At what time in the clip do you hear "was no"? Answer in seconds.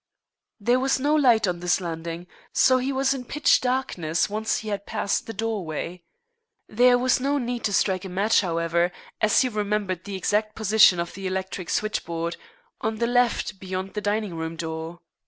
0.79-1.13, 6.97-7.37